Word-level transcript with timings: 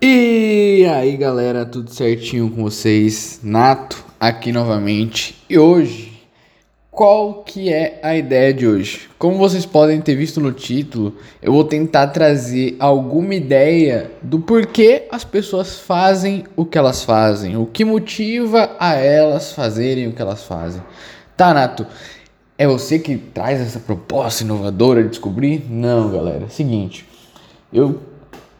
E 0.00 0.86
aí 0.88 1.16
galera, 1.16 1.66
tudo 1.66 1.90
certinho 1.90 2.48
com 2.48 2.62
vocês? 2.62 3.40
Nato 3.42 4.04
aqui 4.20 4.52
novamente. 4.52 5.34
E 5.50 5.58
hoje, 5.58 6.22
qual 6.88 7.42
que 7.42 7.72
é 7.72 7.98
a 8.00 8.16
ideia 8.16 8.54
de 8.54 8.64
hoje? 8.64 9.10
Como 9.18 9.36
vocês 9.36 9.66
podem 9.66 10.00
ter 10.00 10.14
visto 10.14 10.40
no 10.40 10.52
título, 10.52 11.16
eu 11.42 11.52
vou 11.52 11.64
tentar 11.64 12.06
trazer 12.08 12.76
alguma 12.78 13.34
ideia 13.34 14.12
do 14.22 14.38
porquê 14.38 15.08
as 15.10 15.24
pessoas 15.24 15.80
fazem 15.80 16.44
o 16.54 16.64
que 16.64 16.78
elas 16.78 17.02
fazem, 17.02 17.56
o 17.56 17.66
que 17.66 17.84
motiva 17.84 18.76
a 18.78 18.94
elas 18.94 19.50
fazerem 19.50 20.06
o 20.06 20.12
que 20.12 20.22
elas 20.22 20.44
fazem. 20.44 20.80
Tá, 21.36 21.52
Nato? 21.52 21.84
É 22.56 22.68
você 22.68 23.00
que 23.00 23.16
traz 23.16 23.60
essa 23.60 23.80
proposta 23.80 24.44
inovadora 24.44 25.02
de 25.02 25.08
descobrir? 25.08 25.66
Não, 25.68 26.08
galera. 26.08 26.48
Seguinte, 26.48 27.04
eu 27.72 28.00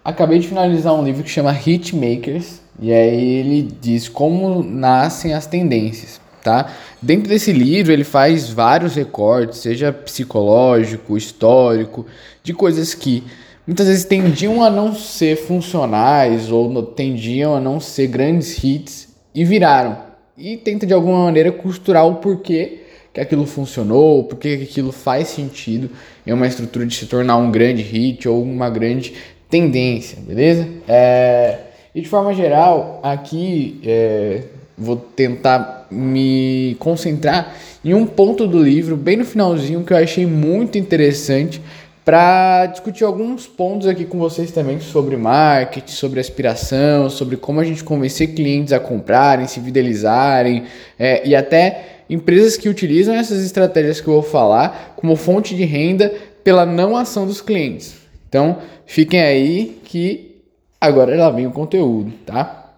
acabei 0.09 0.39
de 0.39 0.49
finalizar 0.49 0.95
um 0.95 1.05
livro 1.05 1.23
que 1.23 1.29
chama 1.29 1.53
Hitmakers 1.53 2.63
e 2.81 2.91
aí 2.93 3.35
ele 3.35 3.69
diz 3.79 4.09
como 4.09 4.63
nascem 4.63 5.35
as 5.35 5.47
tendências, 5.47 6.19
tá? 6.43 6.73
Dentro 7.03 7.29
desse 7.29 7.53
livro 7.53 7.93
ele 7.93 8.05
faz 8.05 8.49
vários 8.49 8.95
recortes, 8.95 9.59
seja 9.59 9.93
psicológico, 9.93 11.17
histórico, 11.17 12.07
de 12.43 12.55
coisas 12.55 12.95
que 12.95 13.23
muitas 13.67 13.87
vezes 13.87 14.05
tendiam 14.05 14.63
a 14.63 14.71
não 14.71 14.95
ser 14.95 15.37
funcionais 15.37 16.51
ou 16.51 16.83
tendiam 16.83 17.55
a 17.55 17.61
não 17.61 17.79
ser 17.79 18.07
grandes 18.07 18.65
hits 18.65 19.09
e 19.35 19.45
viraram. 19.45 20.09
E 20.39 20.57
tenta 20.57 20.87
de 20.87 20.95
alguma 20.95 21.25
maneira 21.25 21.53
costurar 21.53 22.07
o 22.07 22.15
porquê 22.15 22.85
que 23.13 23.21
aquilo 23.21 23.45
funcionou, 23.45 24.25
porque 24.25 24.61
aquilo 24.63 24.93
faz 24.93 25.29
sentido 25.29 25.91
em 26.27 26.33
uma 26.33 26.47
estrutura 26.47 26.87
de 26.87 26.95
se 26.95 27.07
tornar 27.07 27.37
um 27.37 27.51
grande 27.51 27.83
hit 27.83 28.27
ou 28.27 28.43
uma 28.43 28.71
grande 28.71 29.13
tendência, 29.49 30.19
beleza? 30.21 30.69
É, 30.87 31.59
e 31.95 32.01
de 32.01 32.09
forma 32.09 32.35
geral, 32.35 33.01
aqui 33.03 33.81
é, 33.85 34.43
vou 34.77 34.97
tentar 34.97 35.87
me 35.91 36.77
concentrar 36.79 37.55
em 37.85 37.95
um 37.95 38.07
ponto 38.07 38.47
do 38.47 38.63
livro, 38.63 38.97
bem 38.97 39.17
no 39.17 39.25
finalzinho, 39.25 39.83
que 39.83 39.93
eu 39.93 39.97
achei 39.97 40.27
muito 40.27 40.77
interessante 40.77 41.61
para 42.05 42.67
discutir 42.67 43.05
alguns 43.05 43.47
pontos 43.47 43.87
aqui 43.87 44.05
com 44.07 44.19
vocês 44.19 44.51
também 44.51 44.81
sobre 44.81 45.17
marketing, 45.17 45.93
sobre 45.93 46.21
aspiração, 46.21 47.11
sobre 47.11 47.37
como 47.37 47.61
a 47.61 47.65
gente 47.65 47.85
convencer 47.85 48.35
clientes 48.35 48.73
a 48.73 48.81
comprarem, 48.81 49.47
se 49.47 49.61
fidelizarem 49.61 50.65
é, 50.99 51.27
e 51.27 51.37
até 51.37 52.03
empresas 52.09 52.57
que 52.57 52.69
utilizam 52.69 53.15
essas 53.15 53.45
estratégias 53.45 54.01
que 54.01 54.09
eu 54.09 54.15
vou 54.15 54.23
falar 54.23 54.95
como 54.97 55.17
fonte 55.17 55.55
de 55.55 55.65
renda 55.65 56.13
pela 56.43 56.65
não 56.65 56.97
ação 56.97 57.27
dos 57.27 57.43
clientes. 57.43 58.08
Então, 58.29 58.59
fiquem 58.85 59.21
aí 59.21 59.81
que 59.85 60.43
agora 60.81 61.17
lá 61.17 61.31
vem 61.31 61.47
o 61.47 61.53
conteúdo, 61.53 62.13
tá? 62.27 62.73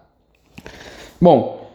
Bom, 1.19 1.69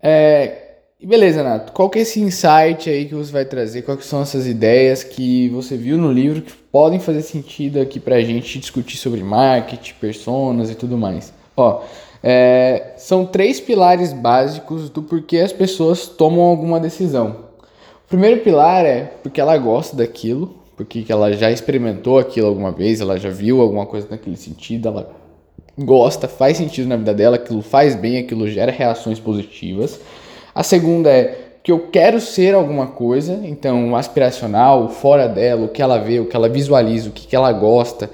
é, 0.00 0.66
beleza, 1.02 1.42
Nato. 1.42 1.72
Qual 1.72 1.90
que 1.90 1.98
é 1.98 2.02
esse 2.02 2.20
insight 2.20 2.88
aí 2.88 3.06
que 3.06 3.14
você 3.14 3.32
vai 3.32 3.44
trazer? 3.44 3.82
Quais 3.82 4.04
são 4.04 4.22
essas 4.22 4.46
ideias 4.46 5.02
que 5.02 5.48
você 5.50 5.76
viu 5.76 5.98
no 5.98 6.12
livro 6.12 6.42
que 6.42 6.52
podem 6.52 7.00
fazer 7.00 7.22
sentido 7.22 7.80
aqui 7.80 7.98
pra 7.98 8.20
gente 8.20 8.58
discutir 8.58 8.96
sobre 8.96 9.22
marketing, 9.22 9.94
personas 10.00 10.70
e 10.70 10.74
tudo 10.74 10.96
mais? 10.96 11.32
Ó, 11.56 11.82
é, 12.22 12.94
são 12.96 13.26
três 13.26 13.60
pilares 13.60 14.12
básicos 14.12 14.88
do 14.88 15.02
porquê 15.02 15.38
as 15.38 15.52
pessoas 15.52 16.06
tomam 16.06 16.42
alguma 16.42 16.80
decisão. 16.80 17.46
O 18.04 18.08
primeiro 18.08 18.40
pilar 18.40 18.84
é 18.84 19.04
porque 19.22 19.40
ela 19.40 19.58
gosta 19.58 19.96
daquilo, 19.96 20.56
porque 20.76 21.04
ela 21.08 21.32
já 21.32 21.50
experimentou 21.50 22.18
aquilo 22.18 22.48
alguma 22.48 22.70
vez, 22.70 23.00
ela 23.00 23.18
já 23.18 23.30
viu 23.30 23.60
alguma 23.60 23.86
coisa 23.86 24.06
naquele 24.10 24.36
sentido, 24.36 24.88
ela 24.88 25.10
gosta, 25.78 26.28
faz 26.28 26.56
sentido 26.56 26.88
na 26.88 26.96
vida 26.96 27.14
dela, 27.14 27.36
aquilo 27.36 27.62
faz 27.62 27.94
bem, 27.94 28.18
aquilo 28.18 28.48
gera 28.48 28.70
reações 28.70 29.18
positivas. 29.18 30.00
A 30.54 30.62
segunda 30.62 31.10
é 31.10 31.38
que 31.62 31.72
eu 31.72 31.88
quero 31.90 32.20
ser 32.20 32.54
alguma 32.54 32.86
coisa, 32.86 33.40
então 33.42 33.96
aspiracional, 33.96 34.88
fora 34.88 35.26
dela, 35.28 35.64
o 35.64 35.68
que 35.68 35.82
ela 35.82 35.98
vê, 35.98 36.20
o 36.20 36.26
que 36.26 36.36
ela 36.36 36.48
visualiza, 36.48 37.08
o 37.08 37.12
que, 37.12 37.26
que 37.26 37.34
ela 37.34 37.52
gosta, 37.52 38.08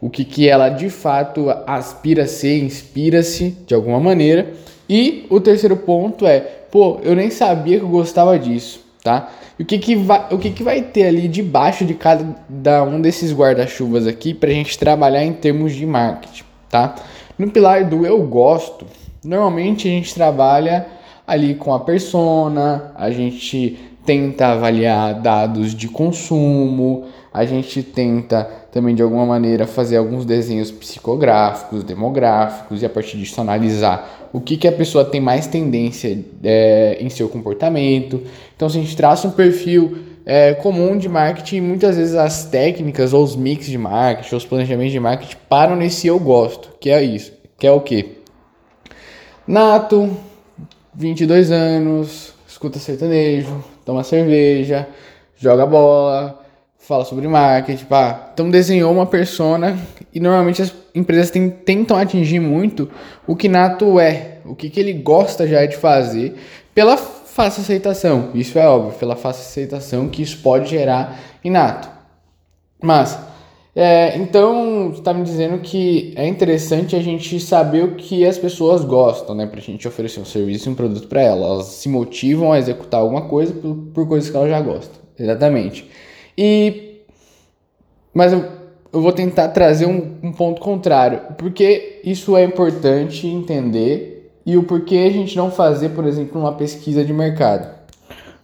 o 0.00 0.10
que, 0.10 0.24
que 0.24 0.48
ela 0.48 0.68
de 0.68 0.90
fato 0.90 1.48
aspira 1.66 2.24
a 2.24 2.26
ser, 2.26 2.62
inspira-se 2.62 3.50
de 3.66 3.74
alguma 3.74 4.00
maneira. 4.00 4.52
E 4.88 5.26
o 5.30 5.40
terceiro 5.40 5.76
ponto 5.76 6.26
é, 6.26 6.40
pô, 6.40 6.98
eu 7.02 7.14
nem 7.14 7.30
sabia 7.30 7.78
que 7.78 7.84
eu 7.84 7.88
gostava 7.88 8.38
disso, 8.38 8.85
tá? 9.06 9.28
E 9.56 9.62
o 9.62 9.64
que, 9.64 9.78
que, 9.78 9.94
vai, 9.94 10.26
o 10.32 10.36
que, 10.36 10.50
que 10.50 10.64
vai 10.64 10.82
ter 10.82 11.04
ali 11.04 11.28
debaixo 11.28 11.84
de 11.84 11.94
cada 11.94 12.82
um 12.82 13.00
desses 13.00 13.32
guarda-chuvas 13.32 14.04
aqui 14.04 14.34
para 14.34 14.50
a 14.50 14.52
gente 14.52 14.76
trabalhar 14.76 15.24
em 15.24 15.32
termos 15.32 15.76
de 15.76 15.86
marketing, 15.86 16.42
tá? 16.68 16.96
No 17.38 17.48
pilar 17.48 17.84
do 17.84 18.04
eu 18.04 18.20
gosto, 18.26 18.84
normalmente 19.24 19.86
a 19.86 19.90
gente 19.92 20.12
trabalha 20.12 20.88
ali 21.24 21.54
com 21.54 21.72
a 21.72 21.78
persona, 21.78 22.90
a 22.96 23.12
gente 23.12 23.78
tenta 24.04 24.48
avaliar 24.48 25.14
dados 25.14 25.72
de 25.72 25.86
consumo, 25.86 27.04
a 27.32 27.44
gente 27.44 27.84
tenta 27.84 28.50
também 28.76 28.94
de 28.94 29.00
alguma 29.00 29.24
maneira 29.24 29.66
fazer 29.66 29.96
alguns 29.96 30.26
desenhos 30.26 30.70
psicográficos, 30.70 31.82
demográficos 31.82 32.82
e 32.82 32.84
a 32.84 32.90
partir 32.90 33.16
disso 33.16 33.40
analisar 33.40 34.28
o 34.34 34.38
que, 34.38 34.58
que 34.58 34.68
a 34.68 34.72
pessoa 34.72 35.02
tem 35.02 35.18
mais 35.18 35.46
tendência 35.46 36.22
é, 36.44 36.98
em 37.00 37.08
seu 37.08 37.26
comportamento. 37.26 38.22
Então, 38.54 38.68
se 38.68 38.76
a 38.76 38.82
gente 38.82 38.94
traça 38.94 39.26
um 39.26 39.30
perfil 39.30 39.96
é, 40.26 40.52
comum 40.52 40.98
de 40.98 41.08
marketing, 41.08 41.62
muitas 41.62 41.96
vezes 41.96 42.14
as 42.14 42.44
técnicas 42.44 43.14
ou 43.14 43.24
os 43.24 43.34
mix 43.34 43.64
de 43.64 43.78
marketing, 43.78 44.34
ou 44.34 44.36
os 44.36 44.44
planejamentos 44.44 44.92
de 44.92 45.00
marketing 45.00 45.36
param 45.48 45.74
nesse 45.74 46.06
eu 46.06 46.20
gosto, 46.20 46.68
que 46.78 46.90
é 46.90 47.02
isso, 47.02 47.32
que 47.56 47.66
é 47.66 47.72
o 47.72 47.80
que? 47.80 48.18
Nato, 49.48 50.14
22 50.94 51.50
anos, 51.50 52.34
escuta 52.46 52.78
sertanejo, 52.78 53.64
toma 53.86 54.04
cerveja, 54.04 54.86
joga 55.38 55.64
bola, 55.64 56.45
fala 56.86 57.04
sobre 57.04 57.26
marketing, 57.26 57.84
pá. 57.86 58.30
Então 58.32 58.48
desenhou 58.48 58.92
uma 58.92 59.06
persona 59.06 59.76
e 60.14 60.20
normalmente 60.20 60.62
as 60.62 60.72
empresas 60.94 61.30
tem, 61.30 61.50
tentam 61.50 61.96
atingir 61.96 62.38
muito 62.38 62.88
o 63.26 63.34
que 63.34 63.48
Nato 63.48 63.98
é, 63.98 64.38
o 64.44 64.54
que, 64.54 64.70
que 64.70 64.78
ele 64.78 64.92
gosta 64.92 65.48
já 65.48 65.66
de 65.66 65.76
fazer 65.76 66.36
pela 66.72 66.96
fácil 66.96 67.62
aceitação. 67.62 68.30
Isso 68.34 68.56
é 68.58 68.68
óbvio, 68.68 68.98
pela 68.98 69.16
fácil 69.16 69.42
aceitação 69.42 70.08
que 70.08 70.22
isso 70.22 70.38
pode 70.42 70.70
gerar 70.70 71.18
em 71.44 71.50
Nato. 71.50 71.88
Mas, 72.80 73.18
é, 73.74 74.16
então, 74.16 74.90
está 74.92 75.12
me 75.12 75.24
dizendo 75.24 75.58
que 75.58 76.14
é 76.16 76.26
interessante 76.26 76.94
a 76.94 77.00
gente 77.00 77.40
saber 77.40 77.82
o 77.82 77.94
que 77.96 78.24
as 78.24 78.38
pessoas 78.38 78.84
gostam, 78.84 79.34
né? 79.34 79.46
Para 79.46 79.58
a 79.58 79.62
gente 79.62 79.88
oferecer 79.88 80.20
um 80.20 80.24
serviço 80.24 80.68
e 80.68 80.72
um 80.72 80.74
produto 80.74 81.08
para 81.08 81.20
elas. 81.20 81.44
Elas 81.44 81.66
se 81.66 81.88
motivam 81.88 82.52
a 82.52 82.58
executar 82.58 83.00
alguma 83.00 83.22
coisa 83.22 83.52
por, 83.52 83.74
por 83.92 84.06
coisas 84.06 84.30
que 84.30 84.36
elas 84.36 84.50
já 84.50 84.60
gostam. 84.60 85.00
Exatamente. 85.18 85.90
E 86.36 87.02
mas 88.12 88.32
eu, 88.32 88.46
eu 88.92 89.02
vou 89.02 89.12
tentar 89.12 89.48
trazer 89.48 89.84
um, 89.84 90.14
um 90.22 90.32
ponto 90.32 90.58
contrário, 90.58 91.20
porque 91.36 92.00
isso 92.02 92.34
é 92.34 92.44
importante 92.44 93.26
entender 93.26 94.32
e 94.46 94.56
o 94.56 94.62
porquê 94.62 94.96
a 95.06 95.10
gente 95.10 95.36
não 95.36 95.50
fazer, 95.50 95.90
por 95.90 96.06
exemplo, 96.06 96.40
uma 96.40 96.54
pesquisa 96.54 97.04
de 97.04 97.12
mercado. 97.12 97.68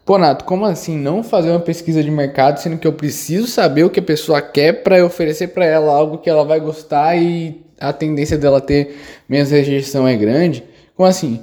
Pô, 0.04 0.18
Nato, 0.18 0.44
como 0.44 0.66
assim 0.66 0.98
não 0.98 1.22
fazer 1.22 1.48
uma 1.48 1.60
pesquisa 1.60 2.02
de 2.02 2.10
mercado, 2.10 2.58
sendo 2.58 2.76
que 2.76 2.86
eu 2.86 2.92
preciso 2.92 3.46
saber 3.46 3.84
o 3.84 3.90
que 3.90 4.00
a 4.00 4.02
pessoa 4.02 4.42
quer 4.42 4.82
para 4.82 5.02
oferecer 5.06 5.48
para 5.48 5.64
ela 5.64 5.90
algo 5.90 6.18
que 6.18 6.28
ela 6.28 6.44
vai 6.44 6.60
gostar 6.60 7.16
e 7.16 7.64
a 7.80 7.92
tendência 7.92 8.36
dela 8.36 8.60
ter 8.60 8.98
menos 9.28 9.50
rejeição 9.50 10.06
é 10.06 10.16
grande? 10.16 10.64
Como 10.94 11.08
assim? 11.08 11.40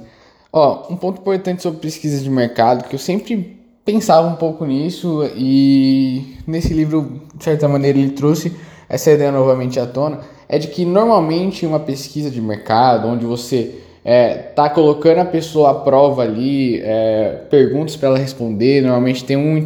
Ó, 0.52 0.92
um 0.92 0.96
ponto 0.96 1.20
importante 1.20 1.62
sobre 1.62 1.80
pesquisa 1.80 2.22
de 2.22 2.30
mercado 2.30 2.86
que 2.86 2.94
eu 2.94 2.98
sempre 2.98 3.59
pensava 3.84 4.26
um 4.28 4.36
pouco 4.36 4.64
nisso 4.64 5.28
e 5.36 6.36
nesse 6.46 6.72
livro, 6.72 7.22
de 7.34 7.44
certa 7.44 7.68
maneira, 7.68 7.98
ele 7.98 8.10
trouxe 8.10 8.52
essa 8.88 9.10
ideia 9.10 9.30
novamente 9.30 9.78
à 9.78 9.86
tona, 9.86 10.20
é 10.48 10.58
de 10.58 10.68
que 10.68 10.84
normalmente 10.84 11.64
uma 11.64 11.78
pesquisa 11.78 12.30
de 12.30 12.40
mercado, 12.40 13.06
onde 13.06 13.24
você 13.24 13.76
é, 14.04 14.34
tá 14.34 14.68
colocando 14.68 15.18
a 15.18 15.24
pessoa 15.24 15.70
à 15.70 15.74
prova 15.74 16.22
ali, 16.22 16.80
é, 16.82 17.42
perguntas 17.48 17.96
para 17.96 18.08
ela 18.08 18.18
responder, 18.18 18.82
normalmente 18.82 19.24
tem 19.24 19.36
um, 19.36 19.62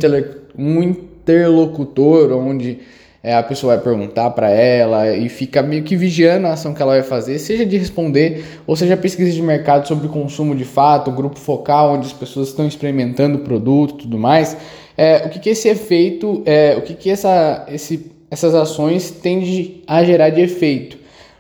um 0.59 0.83
interlocutor 0.83 2.33
onde 2.33 2.81
é, 3.25 3.35
a 3.35 3.43
pessoa 3.43 3.75
vai 3.75 3.83
perguntar 3.83 4.29
para 4.33 4.51
ela 4.51 5.17
e 5.17 5.31
fica 5.31 5.63
meio 5.63 5.83
que 5.83 5.97
vigiando 5.97 6.47
a 6.47 6.53
ação 6.53 6.75
que 6.75 6.83
ela 6.83 6.93
vai 6.93 7.03
fazer, 7.03 7.39
seja 7.39 7.65
de 7.65 7.79
responder 7.79 8.45
ou 8.67 8.77
seja 8.77 8.99
pesquisa 8.99 9.33
de 9.33 9.41
mercado 9.41 9.89
sobre 9.89 10.09
consumo 10.09 10.55
de 10.55 10.67
fato, 10.67 11.11
grupo 11.11 11.39
focal 11.39 11.95
onde 11.95 12.07
as 12.07 12.13
pessoas 12.13 12.49
estão 12.49 12.69
experimentando 12.69 13.39
o 13.39 13.41
produto, 13.41 13.95
tudo 13.95 14.19
mais. 14.19 14.55
É, 14.95 15.25
o 15.25 15.31
que, 15.31 15.39
que 15.39 15.49
esse 15.49 15.67
efeito, 15.69 16.43
é, 16.45 16.77
o 16.77 16.83
que, 16.83 16.93
que 16.93 17.09
essa, 17.09 17.65
esse, 17.69 18.13
essas 18.31 18.55
ações 18.55 19.11
tendem 19.11 19.83
a 19.87 20.05
gerar 20.05 20.29
de 20.29 20.43
efeito? 20.43 20.99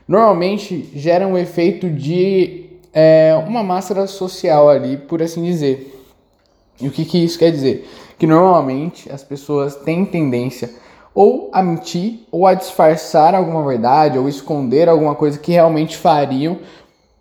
Normalmente 0.09 0.89
gera 0.97 1.27
um 1.27 1.37
efeito 1.37 1.91
de 1.91 2.65
é, 2.95 3.35
uma 3.47 3.63
máscara 3.63 4.07
social 4.07 4.71
ali, 4.71 4.97
por 4.97 5.23
assim 5.23 5.43
dizer. 5.43 5.95
E 6.81 6.89
o 6.89 6.91
que, 6.91 7.05
que 7.05 7.23
isso 7.23 7.39
quer 7.39 7.51
dizer? 7.51 7.87
Que 8.19 8.27
normalmente 8.27 9.13
as 9.13 9.23
pessoas 9.23 9.77
têm 9.77 10.07
tendência 10.07 10.83
ou 11.15 11.49
a 11.53 11.63
mentir, 11.63 12.21
ou 12.33 12.47
a 12.47 12.55
disfarçar 12.55 13.35
alguma 13.35 13.65
verdade, 13.65 14.19
ou 14.19 14.29
esconder 14.29 14.89
alguma 14.89 15.15
coisa 15.15 15.39
que 15.39 15.53
realmente 15.53 15.97
fariam, 15.97 16.59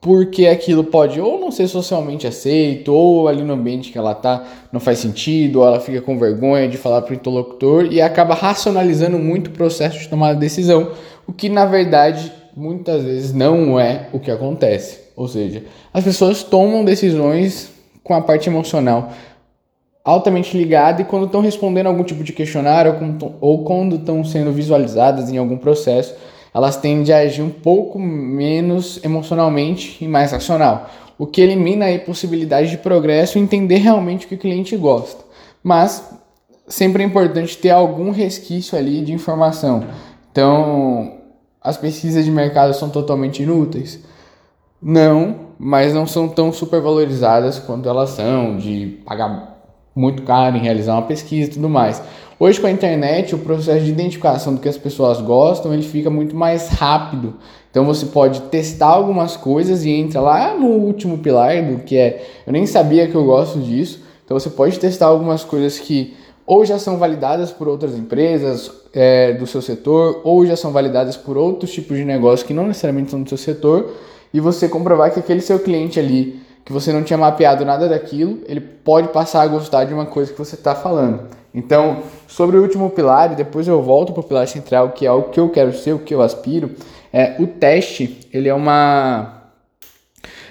porque 0.01 0.47
aquilo 0.47 0.83
pode 0.83 1.21
ou 1.21 1.39
não 1.39 1.49
ser 1.49 1.67
socialmente 1.67 2.27
aceito, 2.27 2.93
ou 2.93 3.27
ali 3.27 3.41
no 3.41 3.53
ambiente 3.53 3.91
que 3.91 3.97
ela 3.97 4.13
tá 4.13 4.43
não 4.71 4.79
faz 4.79 4.99
sentido, 4.99 5.59
ou 5.59 5.67
ela 5.67 5.79
fica 5.79 6.01
com 6.01 6.19
vergonha 6.19 6.67
de 6.67 6.77
falar 6.77 7.03
para 7.03 7.11
o 7.11 7.15
interlocutor 7.15 7.85
e 7.85 8.01
acaba 8.01 8.33
racionalizando 8.33 9.17
muito 9.17 9.47
o 9.47 9.51
processo 9.51 9.99
de 9.99 10.09
tomada 10.09 10.33
de 10.33 10.41
decisão, 10.41 10.91
o 11.25 11.31
que 11.31 11.47
na 11.47 11.65
verdade 11.65 12.33
muitas 12.55 13.03
vezes 13.03 13.33
não 13.33 13.79
é 13.79 14.09
o 14.11 14.19
que 14.19 14.29
acontece. 14.29 14.99
Ou 15.15 15.27
seja, 15.27 15.63
as 15.93 16.03
pessoas 16.03 16.43
tomam 16.43 16.83
decisões 16.83 17.71
com 18.03 18.13
a 18.13 18.21
parte 18.21 18.49
emocional 18.49 19.13
altamente 20.03 20.57
ligada 20.57 21.01
e 21.01 21.05
quando 21.05 21.25
estão 21.25 21.41
respondendo 21.41 21.87
algum 21.87 22.03
tipo 22.03 22.23
de 22.23 22.33
questionário 22.33 22.95
ou 23.39 23.63
quando 23.63 23.95
estão 23.95 24.23
sendo 24.23 24.51
visualizadas 24.51 25.29
em 25.31 25.37
algum 25.37 25.57
processo, 25.57 26.13
elas 26.53 26.75
tendem 26.77 27.13
a 27.13 27.19
agir 27.19 27.41
um 27.41 27.49
pouco 27.49 27.97
menos 27.97 29.03
emocionalmente 29.03 30.03
e 30.03 30.07
mais 30.07 30.31
racional, 30.31 30.89
o 31.17 31.25
que 31.25 31.41
elimina 31.41 31.85
aí 31.85 31.99
possibilidade 31.99 32.69
de 32.69 32.77
progresso 32.77 33.37
e 33.37 33.41
entender 33.41 33.77
realmente 33.77 34.25
o 34.25 34.29
que 34.29 34.35
o 34.35 34.37
cliente 34.39 34.75
gosta. 34.75 35.23
Mas 35.63 36.03
sempre 36.67 37.01
é 37.01 37.05
importante 37.05 37.57
ter 37.57 37.69
algum 37.69 38.11
resquício 38.11 38.77
ali 38.77 39.01
de 39.01 39.13
informação. 39.13 39.85
Então, 40.31 41.17
as 41.61 41.77
pesquisas 41.77 42.25
de 42.25 42.31
mercado 42.31 42.73
são 42.73 42.89
totalmente 42.89 43.41
inúteis? 43.41 43.99
Não, 44.81 45.53
mas 45.57 45.93
não 45.93 46.05
são 46.05 46.27
tão 46.27 46.51
supervalorizadas 46.51 47.57
quanto 47.57 47.87
elas 47.87 48.09
são, 48.09 48.57
de 48.57 48.99
pagar 49.05 49.52
muito 49.95 50.23
caro 50.23 50.57
em 50.57 50.59
realizar 50.59 50.93
uma 50.93 51.03
pesquisa 51.03 51.49
e 51.49 51.53
tudo 51.53 51.69
mais. 51.69 52.01
Hoje 52.39 52.59
com 52.59 52.67
a 52.67 52.71
internet, 52.71 53.35
o 53.35 53.37
processo 53.37 53.85
de 53.85 53.91
identificação 53.91 54.55
do 54.55 54.59
que 54.59 54.67
as 54.67 54.77
pessoas 54.77 55.21
gostam, 55.21 55.73
ele 55.73 55.83
fica 55.83 56.09
muito 56.09 56.35
mais 56.35 56.67
rápido. 56.69 57.35
Então 57.69 57.85
você 57.85 58.05
pode 58.07 58.41
testar 58.43 58.87
algumas 58.87 59.37
coisas 59.37 59.85
e 59.85 59.91
entra 59.91 60.19
lá 60.19 60.55
no 60.57 60.67
último 60.67 61.19
pilar 61.19 61.63
do 61.63 61.79
que 61.83 61.97
é, 61.97 62.25
eu 62.45 62.53
nem 62.53 62.65
sabia 62.65 63.07
que 63.07 63.15
eu 63.15 63.23
gosto 63.23 63.59
disso. 63.59 64.01
Então 64.25 64.37
você 64.37 64.49
pode 64.49 64.79
testar 64.79 65.07
algumas 65.07 65.43
coisas 65.43 65.79
que 65.79 66.15
ou 66.45 66.65
já 66.65 66.77
são 66.77 66.97
validadas 66.97 67.51
por 67.51 67.67
outras 67.67 67.97
empresas 67.97 68.69
é, 68.93 69.33
do 69.33 69.47
seu 69.47 69.61
setor, 69.61 70.21
ou 70.23 70.45
já 70.45 70.55
são 70.55 70.71
validadas 70.71 71.15
por 71.15 71.37
outros 71.37 71.71
tipos 71.71 71.97
de 71.97 72.03
negócio 72.03 72.45
que 72.45 72.53
não 72.53 72.67
necessariamente 72.67 73.11
são 73.11 73.23
do 73.23 73.29
seu 73.29 73.37
setor, 73.37 73.93
e 74.33 74.39
você 74.39 74.67
comprovar 74.67 75.13
que 75.13 75.19
aquele 75.19 75.41
seu 75.41 75.59
cliente 75.59 75.99
ali 75.99 76.41
que 76.65 76.71
você 76.71 76.93
não 76.93 77.03
tinha 77.03 77.17
mapeado 77.17 77.65
nada 77.65 77.89
daquilo, 77.89 78.39
ele 78.47 78.61
pode 78.61 79.09
passar 79.09 79.41
a 79.41 79.47
gostar 79.47 79.85
de 79.85 79.93
uma 79.93 80.05
coisa 80.05 80.31
que 80.31 80.37
você 80.37 80.55
está 80.55 80.73
falando. 80.73 81.27
Então, 81.53 82.03
sobre 82.27 82.57
o 82.57 82.61
último 82.61 82.89
pilar, 82.89 83.33
e 83.33 83.35
depois 83.35 83.67
eu 83.67 83.81
volto 83.81 84.11
para 84.11 84.21
o 84.21 84.23
pilar 84.23 84.47
central, 84.47 84.91
que 84.91 85.05
é 85.05 85.11
o 85.11 85.23
que 85.23 85.39
eu 85.39 85.49
quero 85.49 85.73
ser, 85.73 85.93
o 85.93 85.99
que 85.99 86.13
eu 86.13 86.21
aspiro, 86.21 86.71
é 87.11 87.35
o 87.39 87.45
teste, 87.45 88.27
ele 88.33 88.49
é 88.49 88.53
uma 88.53 89.39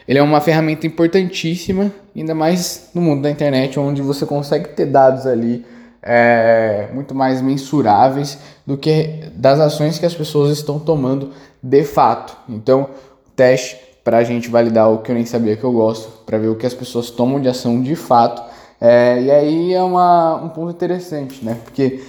ele 0.07 0.19
é 0.19 0.23
uma 0.23 0.41
ferramenta 0.41 0.87
importantíssima, 0.87 1.93
ainda 2.15 2.35
mais 2.35 2.91
no 2.95 3.01
mundo 3.01 3.23
da 3.23 3.31
internet, 3.31 3.79
onde 3.79 4.03
você 4.03 4.27
consegue 4.27 4.71
ter 4.71 4.87
dados 4.87 5.27
ali 5.27 5.65
é, 6.03 6.89
muito 6.93 7.15
mais 7.15 7.41
mensuráveis 7.41 8.39
do 8.67 8.77
que 8.77 9.31
das 9.35 9.61
ações 9.61 9.99
que 9.99 10.07
as 10.07 10.15
pessoas 10.15 10.51
estão 10.51 10.79
tomando 10.79 11.31
de 11.63 11.85
fato. 11.85 12.37
Então, 12.49 12.91
teste 13.37 13.77
para 14.05 14.19
a 14.19 14.25
gente 14.25 14.49
validar 14.49 14.91
o 14.91 14.99
que 14.99 15.11
eu 15.11 15.15
nem 15.15 15.25
sabia 15.25 15.57
que 15.57 15.65
eu 15.65 15.73
gosto, 15.73 16.25
para 16.25 16.39
ver 16.39 16.49
o 16.49 16.57
que 16.57 16.67
as 16.67 16.75
pessoas 16.75 17.11
tomam 17.11 17.41
de 17.41 17.49
ação 17.49 17.81
de 17.81 17.95
fato. 17.95 18.43
É, 18.81 19.23
e 19.23 19.31
aí 19.31 19.73
é 19.73 19.83
uma, 19.83 20.37
um 20.43 20.49
ponto 20.49 20.73
interessante, 20.73 21.45
né? 21.45 21.57
Porque 21.63 22.01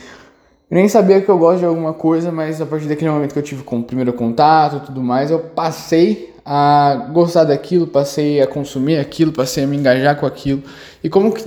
eu 0.71 0.75
nem 0.75 0.87
sabia 0.89 1.21
que 1.21 1.29
eu 1.29 1.37
gosto 1.37 1.59
de 1.59 1.65
alguma 1.65 1.93
coisa, 1.93 2.31
mas 2.31 2.59
a 2.59 2.65
partir 2.65 2.87
daquele 2.87 3.11
momento 3.11 3.31
que 3.31 3.37
eu 3.37 3.43
tive 3.43 3.61
com 3.61 3.79
o 3.79 3.83
primeiro 3.83 4.11
contato 4.11 4.77
e 4.77 4.79
tudo 4.79 5.01
mais, 5.03 5.29
eu 5.29 5.37
passei 5.37 6.33
a 6.43 7.09
gostar 7.13 7.43
daquilo, 7.43 7.85
passei 7.85 8.41
a 8.41 8.47
consumir 8.47 8.97
aquilo, 8.97 9.31
passei 9.31 9.63
a 9.63 9.67
me 9.67 9.77
engajar 9.77 10.19
com 10.19 10.25
aquilo. 10.25 10.63
E 11.03 11.09
como 11.09 11.31
que 11.31 11.43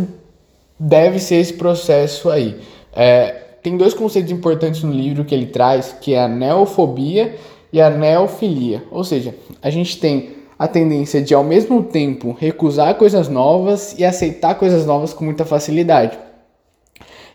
deve 0.78 1.18
ser 1.18 1.36
esse 1.36 1.54
processo 1.54 2.30
aí? 2.30 2.60
É, 2.94 3.30
tem 3.64 3.76
dois 3.76 3.94
conceitos 3.94 4.30
importantes 4.30 4.84
no 4.84 4.92
livro 4.92 5.24
que 5.24 5.34
ele 5.34 5.46
traz, 5.46 5.92
que 6.00 6.14
é 6.14 6.22
a 6.22 6.28
neofobia 6.28 7.34
e 7.72 7.80
a 7.80 7.90
neofilia. 7.90 8.84
Ou 8.92 9.02
seja, 9.02 9.34
a 9.60 9.70
gente 9.70 9.98
tem 9.98 10.35
a 10.58 10.66
tendência 10.66 11.20
de 11.20 11.34
ao 11.34 11.44
mesmo 11.44 11.82
tempo 11.82 12.36
recusar 12.38 12.94
coisas 12.94 13.28
novas 13.28 13.94
e 13.98 14.04
aceitar 14.04 14.54
coisas 14.54 14.86
novas 14.86 15.12
com 15.12 15.24
muita 15.24 15.44
facilidade. 15.44 16.18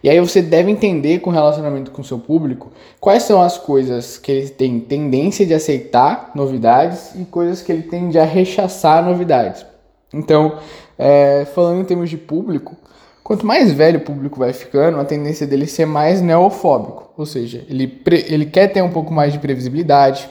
E 0.03 0.09
aí 0.09 0.19
você 0.19 0.41
deve 0.41 0.71
entender 0.71 1.19
com 1.19 1.29
relacionamento 1.29 1.91
com 1.91 2.01
seu 2.01 2.17
público 2.17 2.71
quais 2.99 3.23
são 3.23 3.39
as 3.39 3.57
coisas 3.57 4.17
que 4.17 4.31
ele 4.31 4.49
tem 4.49 4.79
tendência 4.79 5.45
de 5.45 5.53
aceitar 5.53 6.31
novidades 6.33 7.13
e 7.15 7.23
coisas 7.23 7.61
que 7.61 7.71
ele 7.71 7.83
tende 7.83 8.17
a 8.17 8.25
rechaçar 8.25 9.05
novidades. 9.05 9.63
Então, 10.11 10.57
é, 10.97 11.45
falando 11.53 11.81
em 11.81 11.85
termos 11.85 12.09
de 12.09 12.17
público, 12.17 12.75
quanto 13.23 13.45
mais 13.45 13.71
velho 13.71 13.99
o 13.99 14.03
público 14.03 14.39
vai 14.39 14.53
ficando, 14.53 14.99
a 14.99 15.05
tendência 15.05 15.45
dele 15.45 15.67
ser 15.67 15.85
mais 15.85 16.19
neofóbico, 16.19 17.11
ou 17.15 17.25
seja, 17.25 17.63
ele, 17.69 18.01
ele 18.27 18.45
quer 18.47 18.67
ter 18.69 18.81
um 18.81 18.89
pouco 18.89 19.13
mais 19.13 19.31
de 19.31 19.39
previsibilidade, 19.39 20.27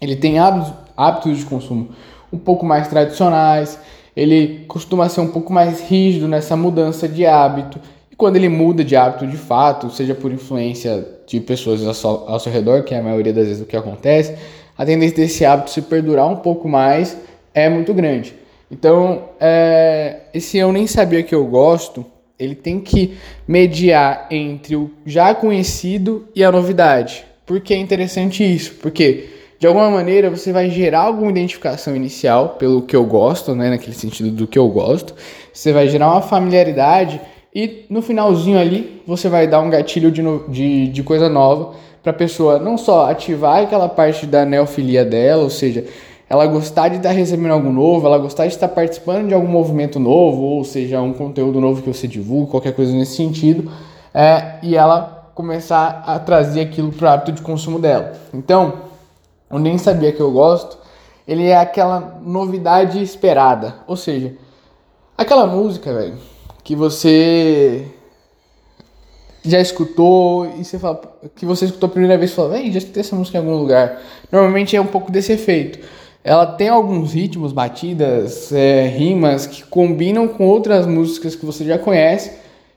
ele 0.00 0.16
tem 0.16 0.38
hábitos, 0.38 0.72
hábitos 1.06 1.38
de 1.38 1.44
consumo 1.44 1.88
um 2.32 2.38
pouco 2.38 2.64
mais 2.64 2.88
tradicionais, 2.88 3.78
ele 4.16 4.64
costuma 4.66 5.08
ser 5.08 5.20
um 5.20 5.28
pouco 5.28 5.52
mais 5.52 5.80
rígido 5.88 6.26
nessa 6.26 6.56
mudança 6.56 7.08
de 7.08 7.26
hábito. 7.26 7.78
E 8.10 8.16
quando 8.16 8.36
ele 8.36 8.48
muda 8.48 8.84
de 8.84 8.96
hábito 8.96 9.26
de 9.26 9.36
fato, 9.36 9.90
seja 9.90 10.14
por 10.14 10.32
influência 10.32 11.06
de 11.26 11.40
pessoas 11.40 12.04
ao 12.04 12.40
seu, 12.40 12.52
redor, 12.52 12.84
que 12.84 12.94
é 12.94 12.98
a 12.98 13.02
maioria 13.02 13.32
das 13.32 13.46
vezes 13.46 13.62
o 13.62 13.66
que 13.66 13.76
acontece, 13.76 14.34
a 14.76 14.84
tendência 14.84 15.16
desse 15.16 15.44
hábito 15.44 15.70
se 15.70 15.82
perdurar 15.82 16.26
um 16.26 16.36
pouco 16.36 16.68
mais 16.68 17.16
é 17.54 17.68
muito 17.68 17.92
grande. 17.92 18.34
Então, 18.70 19.24
é, 19.38 20.20
esse 20.32 20.56
eu 20.56 20.72
nem 20.72 20.86
sabia 20.86 21.22
que 21.22 21.34
eu 21.34 21.44
gosto, 21.46 22.04
ele 22.38 22.54
tem 22.54 22.80
que 22.80 23.16
mediar 23.46 24.26
entre 24.30 24.74
o 24.74 24.90
já 25.04 25.34
conhecido 25.34 26.26
e 26.34 26.42
a 26.42 26.50
novidade. 26.50 27.24
Por 27.46 27.60
que 27.60 27.74
é 27.74 27.76
interessante 27.76 28.42
isso? 28.42 28.74
Porque 28.76 29.28
de 29.62 29.66
alguma 29.68 29.88
maneira 29.88 30.28
você 30.28 30.52
vai 30.52 30.68
gerar 30.68 31.02
alguma 31.02 31.30
identificação 31.30 31.94
inicial 31.94 32.56
pelo 32.58 32.82
que 32.82 32.96
eu 32.96 33.04
gosto, 33.04 33.54
né, 33.54 33.70
naquele 33.70 33.94
sentido 33.94 34.28
do 34.28 34.44
que 34.44 34.58
eu 34.58 34.66
gosto. 34.66 35.14
Você 35.52 35.72
vai 35.72 35.86
gerar 35.86 36.10
uma 36.10 36.20
familiaridade 36.20 37.20
e 37.54 37.84
no 37.88 38.02
finalzinho 38.02 38.58
ali 38.58 39.00
você 39.06 39.28
vai 39.28 39.46
dar 39.46 39.60
um 39.60 39.70
gatilho 39.70 40.10
de, 40.10 40.20
no, 40.20 40.48
de, 40.48 40.88
de 40.88 41.02
coisa 41.04 41.28
nova 41.28 41.76
para 42.02 42.10
a 42.10 42.12
pessoa 42.12 42.58
não 42.58 42.76
só 42.76 43.08
ativar 43.08 43.62
aquela 43.62 43.88
parte 43.88 44.26
da 44.26 44.44
neofilia 44.44 45.04
dela, 45.04 45.44
ou 45.44 45.50
seja, 45.50 45.84
ela 46.28 46.44
gostar 46.44 46.88
de 46.88 46.96
estar 46.96 47.12
recebendo 47.12 47.52
algo 47.52 47.70
novo, 47.70 48.04
ela 48.04 48.18
gostar 48.18 48.48
de 48.48 48.54
estar 48.54 48.66
participando 48.66 49.28
de 49.28 49.34
algum 49.34 49.46
movimento 49.46 50.00
novo, 50.00 50.42
ou 50.42 50.64
seja, 50.64 51.00
um 51.00 51.12
conteúdo 51.12 51.60
novo 51.60 51.82
que 51.82 51.88
você 51.88 52.08
divulga, 52.08 52.50
qualquer 52.50 52.74
coisa 52.74 52.92
nesse 52.92 53.14
sentido, 53.14 53.70
é, 54.12 54.56
e 54.60 54.74
ela 54.76 55.30
começar 55.36 56.02
a 56.04 56.18
trazer 56.18 56.62
aquilo 56.62 56.90
para 56.90 57.06
o 57.06 57.10
hábito 57.12 57.30
de 57.30 57.42
consumo 57.42 57.78
dela. 57.78 58.14
Então, 58.34 58.90
eu 59.52 59.58
nem 59.58 59.76
sabia 59.76 60.12
que 60.12 60.20
eu 60.20 60.32
gosto, 60.32 60.78
ele 61.28 61.46
é 61.46 61.56
aquela 61.56 62.20
novidade 62.24 63.02
esperada. 63.02 63.76
Ou 63.86 63.96
seja, 63.96 64.34
aquela 65.16 65.46
música, 65.46 65.92
velho, 65.92 66.16
que 66.64 66.74
você 66.74 67.86
já 69.44 69.60
escutou 69.60 70.46
e 70.46 70.64
você 70.64 70.78
fala 70.78 71.00
que 71.34 71.44
você 71.44 71.64
escutou 71.64 71.88
a 71.88 71.90
primeira 71.90 72.16
vez 72.16 72.30
e 72.30 72.34
fala, 72.34 72.50
vem, 72.50 72.72
já 72.72 72.78
escutei 72.78 73.00
essa 73.00 73.16
música 73.16 73.38
em 73.38 73.40
algum 73.40 73.56
lugar. 73.56 74.00
Normalmente 74.30 74.76
é 74.76 74.80
um 74.80 74.86
pouco 74.86 75.10
desse 75.10 75.32
efeito. 75.32 75.80
Ela 76.24 76.46
tem 76.46 76.68
alguns 76.68 77.12
ritmos, 77.12 77.52
batidas, 77.52 78.52
é, 78.52 78.86
rimas 78.86 79.46
que 79.46 79.64
combinam 79.64 80.28
com 80.28 80.46
outras 80.46 80.86
músicas 80.86 81.34
que 81.34 81.44
você 81.44 81.64
já 81.64 81.78
conhece 81.78 82.32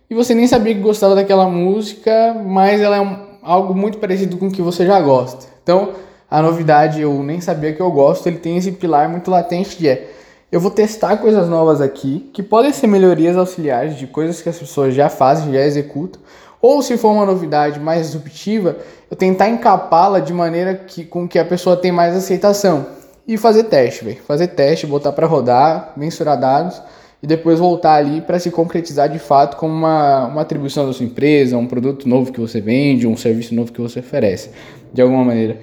e 0.09 0.15
você 0.15 0.33
nem 0.33 0.47
sabia 0.47 0.73
que 0.73 0.81
gostava 0.81 1.13
daquela 1.13 1.47
música, 1.47 2.35
mas 2.45 2.81
ela 2.81 2.95
é 2.95 3.01
um, 3.01 3.17
algo 3.43 3.75
muito 3.75 3.99
parecido 3.99 4.37
com 4.37 4.47
o 4.47 4.51
que 4.51 4.61
você 4.61 4.85
já 4.85 4.99
gosta. 4.99 5.45
Então, 5.61 5.91
a 6.35 6.41
novidade 6.41 6.99
eu 6.99 7.23
nem 7.23 7.39
sabia 7.39 7.71
que 7.71 7.81
eu 7.81 7.89
gosto, 7.89 8.27
ele 8.27 8.39
tem 8.39 8.57
esse 8.57 8.69
pilar 8.73 9.07
muito 9.07 9.31
latente 9.31 9.77
de 9.77 9.87
é, 9.87 10.09
eu 10.51 10.59
vou 10.59 10.69
testar 10.69 11.15
coisas 11.15 11.47
novas 11.47 11.79
aqui, 11.79 12.29
que 12.33 12.43
podem 12.43 12.73
ser 12.73 12.87
melhorias 12.87 13.37
auxiliares 13.37 13.95
de 13.95 14.05
coisas 14.05 14.41
que 14.41 14.49
as 14.49 14.59
pessoas 14.59 14.93
já 14.93 15.07
fazem, 15.07 15.53
já 15.53 15.61
executam, 15.61 16.21
ou 16.61 16.81
se 16.81 16.97
for 16.97 17.11
uma 17.11 17.25
novidade 17.25 17.79
mais 17.79 18.07
disruptiva, 18.07 18.75
eu 19.09 19.15
tentar 19.15 19.47
encapá-la 19.47 20.19
de 20.19 20.33
maneira 20.33 20.75
que, 20.75 21.05
com 21.05 21.25
que 21.25 21.39
a 21.39 21.45
pessoa 21.45 21.77
tenha 21.77 21.93
mais 21.93 22.13
aceitação. 22.13 22.85
E 23.25 23.37
fazer 23.37 23.63
teste. 23.65 24.19
Fazer 24.27 24.47
teste, 24.47 24.85
botar 24.85 25.13
para 25.13 25.25
rodar, 25.25 25.93
mensurar 25.95 26.37
dados 26.37 26.81
e 27.23 27.27
depois 27.27 27.59
voltar 27.59 27.95
ali 27.95 28.19
para 28.19 28.39
se 28.39 28.51
concretizar 28.51 29.07
de 29.07 29.19
fato 29.19 29.55
como 29.55 29.73
uma, 29.73 30.27
uma 30.27 30.41
atribuição 30.41 30.85
da 30.85 30.91
sua 30.91 31.05
empresa, 31.05 31.57
um 31.57 31.65
produto 31.65 32.09
novo 32.09 32.31
que 32.33 32.41
você 32.41 32.59
vende, 32.59 33.07
um 33.07 33.15
serviço 33.15 33.55
novo 33.55 33.71
que 33.71 33.79
você 33.79 33.99
oferece, 33.99 34.49
de 34.93 35.01
alguma 35.01 35.23
maneira 35.23 35.59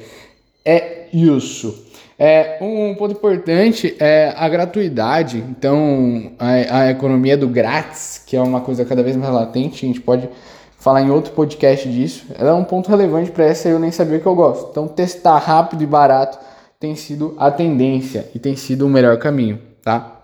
é 0.64 1.06
isso. 1.12 1.86
É, 2.18 2.58
um 2.60 2.94
ponto 2.94 3.12
importante 3.12 3.96
é 3.98 4.32
a 4.36 4.48
gratuidade. 4.48 5.38
Então, 5.38 6.32
a, 6.38 6.82
a, 6.82 6.90
economia 6.90 7.36
do 7.36 7.48
grátis, 7.48 8.22
que 8.24 8.36
é 8.36 8.40
uma 8.40 8.60
coisa 8.60 8.84
cada 8.84 9.02
vez 9.02 9.16
mais 9.16 9.32
latente, 9.32 9.84
a 9.84 9.88
gente 9.88 10.00
pode 10.00 10.28
falar 10.78 11.02
em 11.02 11.10
outro 11.10 11.32
podcast 11.32 11.88
disso. 11.88 12.26
Ela 12.38 12.50
é 12.50 12.54
um 12.54 12.64
ponto 12.64 12.88
relevante 12.88 13.30
para 13.30 13.44
essa 13.44 13.68
eu 13.68 13.78
nem 13.78 13.90
sabia 13.90 14.20
que 14.20 14.26
eu 14.26 14.34
gosto. 14.34 14.68
Então, 14.70 14.86
testar 14.86 15.38
rápido 15.38 15.82
e 15.82 15.86
barato 15.86 16.38
tem 16.78 16.94
sido 16.94 17.34
a 17.38 17.50
tendência 17.50 18.28
e 18.34 18.38
tem 18.38 18.56
sido 18.56 18.86
o 18.86 18.88
melhor 18.88 19.16
caminho, 19.18 19.60
tá? 19.82 20.20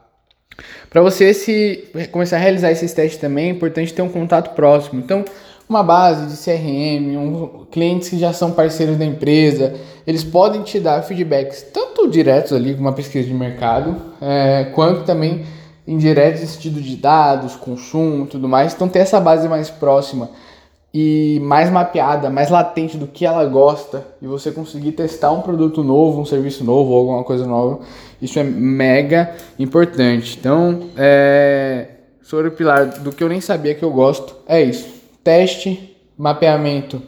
Para 0.91 1.03
você 1.03 1.33
se 1.35 1.85
começar 2.11 2.37
a 2.37 2.41
realizar 2.41 2.71
esses 2.71 2.93
testes 2.93 3.21
também, 3.21 3.47
é 3.47 3.51
importante 3.51 3.95
ter 3.95 4.03
um 4.03 4.09
contato 4.09 4.55
próximo. 4.55 5.01
Então, 5.01 5.25
uma 5.69 5.83
base 5.83 6.27
de 6.27 6.43
CRM, 6.43 7.17
um, 7.17 7.67
clientes 7.71 8.09
que 8.09 8.19
já 8.19 8.33
são 8.33 8.53
parceiros 8.53 8.97
da 8.97 9.05
empresa, 9.05 9.75
eles 10.09 10.25
podem 10.25 10.63
te 10.63 10.81
dar 10.81 11.03
feedbacks 11.03 11.61
tanto 11.71 12.09
diretos 12.09 12.55
ali 12.55 12.73
com 12.73 12.81
uma 12.81 12.95
pesquisa 12.95 13.29
de 13.29 13.35
mercado, 13.35 13.95
é, 14.23 14.65
quanto 14.75 15.05
também 15.05 15.45
indiretos 15.87 16.41
em 16.41 16.47
sentido 16.47 16.81
de 16.81 16.97
dados, 16.97 17.55
consumo, 17.55 18.25
tudo 18.25 18.49
mais. 18.49 18.73
Então, 18.73 18.89
ter 18.89 19.01
essa 19.01 19.21
base 19.21 19.47
mais 19.47 19.69
próxima 19.69 20.31
e 20.95 21.39
mais 21.43 21.71
mapeada, 21.71 22.31
mais 22.31 22.49
latente 22.49 22.97
do 22.97 23.07
que 23.07 23.27
ela 23.27 23.45
gosta 23.45 24.03
e 24.23 24.27
você 24.27 24.51
conseguir 24.51 24.93
testar 24.93 25.31
um 25.31 25.43
produto 25.43 25.85
novo, 25.85 26.23
um 26.23 26.25
serviço 26.25 26.65
novo 26.65 26.91
ou 26.93 27.01
alguma 27.01 27.23
coisa 27.23 27.47
nova, 27.47 27.81
isso 28.23 28.39
é 28.39 28.43
mega 28.43 29.35
importante. 29.59 30.39
Então, 30.41 30.85
é, 30.97 31.87
sobre 32.23 32.49
o 32.49 32.53
pilar 32.53 32.87
do 32.87 33.13
que 33.13 33.23
eu 33.23 33.29
nem 33.29 33.43
sabia 33.43 33.75
que 33.75 33.85
eu 33.85 33.91
gosto, 33.91 34.37
é 34.49 34.63
isso. 34.63 34.89
Teste, 35.23 35.95
mapeamento 36.17 37.03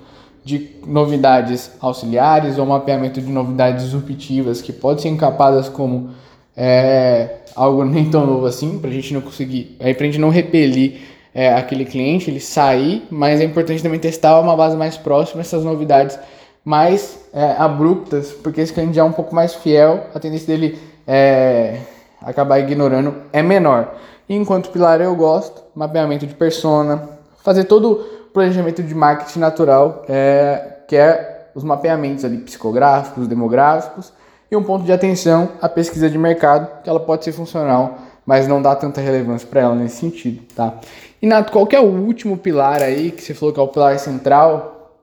de 0.51 0.71
novidades 0.85 1.71
auxiliares 1.81 2.59
ou 2.59 2.67
mapeamento 2.67 3.21
de 3.21 3.31
novidades 3.31 3.85
disruptivas 3.85 4.61
que 4.61 4.73
podem 4.73 5.03
ser 5.03 5.09
encapadas 5.09 5.69
como 5.69 6.11
é, 6.57 7.37
algo 7.55 7.85
nem 7.87 8.11
tão 8.11 8.27
novo 8.27 8.47
assim, 8.47 8.79
para 8.79 8.91
a 8.91 8.93
gente 8.93 9.15
não 9.15 9.21
conseguir, 9.21 9.77
aí 9.79 9.95
pra 9.95 10.07
gente 10.07 10.19
não 10.19 10.29
repelir 10.29 11.03
é, 11.33 11.55
aquele 11.55 11.85
cliente, 11.85 12.29
ele 12.29 12.41
sair, 12.41 13.07
mas 13.09 13.41
é 13.41 13.45
importante 13.45 13.83
também 13.83 14.01
testar 14.01 14.41
uma 14.41 14.57
base 14.57 14.77
mais 14.77 14.97
próxima, 14.97 15.41
essas 15.41 15.65
novidades 15.65 16.19
mais 16.65 17.21
é, 17.33 17.53
abruptas, 17.57 18.33
porque 18.33 18.61
esse 18.61 18.73
cliente 18.73 18.95
já 18.95 19.03
é 19.03 19.05
um 19.05 19.13
pouco 19.13 19.33
mais 19.33 19.55
fiel, 19.55 20.09
a 20.13 20.19
tendência 20.19 20.49
dele 20.49 20.77
é, 21.07 21.79
acabar 22.21 22.59
ignorando 22.59 23.15
é 23.33 23.43
menor. 23.43 23.95
Enquanto 24.29 24.71
pilar 24.71 25.01
eu 25.01 25.15
gosto, 25.15 25.63
mapeamento 25.75 26.27
de 26.27 26.35
persona, 26.35 27.09
fazer 27.43 27.65
todo 27.65 28.20
planejamento 28.33 28.83
de 28.83 28.95
marketing 28.95 29.39
natural, 29.39 30.05
é, 30.09 30.79
que 30.87 30.97
é 30.97 31.49
os 31.55 31.65
mapeamentos 31.65 32.25
ali 32.25 32.39
psicográficos, 32.39 33.27
demográficos, 33.27 34.13
e 34.51 34.57
um 34.57 34.63
ponto 34.63 34.85
de 34.85 34.93
atenção, 34.93 35.51
a 35.61 35.69
pesquisa 35.69 36.11
de 36.11 36.19
mercado, 36.19 36.83
que 36.83 36.91
ela 36.91 37.01
pode 37.01 37.25
ser 37.25 37.33
funcional, 37.33 37.99
mas 38.27 38.49
não 38.49 38.61
dá 38.61 38.75
tanta 38.75 39.01
relevância 39.01 39.47
para 39.47 39.61
ela 39.61 39.75
nesse 39.75 39.97
sentido, 39.97 40.43
tá? 40.55 40.81
E 41.23 41.27
Nato, 41.27 41.53
qual 41.53 41.67
que 41.67 41.77
é 41.77 41.81
o 41.81 41.85
último 41.85 42.37
pilar 42.37 42.83
aí 42.83 43.11
que 43.11 43.23
você 43.23 43.35
falou 43.35 43.53
que 43.53 43.61
é 43.61 43.63
o 43.63 43.69
pilar 43.69 43.99
central 43.99 44.97